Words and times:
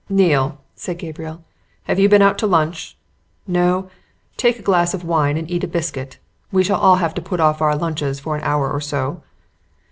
"Neale," 0.09 0.57
said 0.75 0.97
Gabriel, 0.97 1.43
"have 1.83 1.99
you 1.99 2.09
been 2.09 2.23
out 2.23 2.39
to 2.39 2.47
lunch? 2.47 2.97
No? 3.45 3.87
Take 4.35 4.57
a 4.57 4.63
glass 4.63 4.95
of 4.95 5.03
wine 5.03 5.37
and 5.37 5.47
eat 5.51 5.63
a 5.63 5.67
biscuit 5.67 6.17
we 6.51 6.63
shall 6.63 6.81
all 6.81 6.95
have 6.95 7.13
to 7.13 7.21
put 7.21 7.39
off 7.39 7.61
our 7.61 7.75
lunches 7.75 8.19
for 8.19 8.35
an 8.35 8.41
hour 8.43 8.67
or 8.71 8.81
so." 8.81 9.21